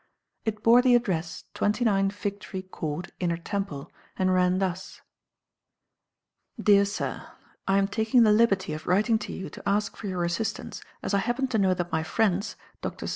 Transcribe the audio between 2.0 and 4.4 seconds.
Fig tree Court, Inner Temple, and